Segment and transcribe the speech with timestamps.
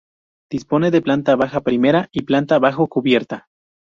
[0.51, 3.49] Dispone de planta baja, primera y planta bajo-cubierta.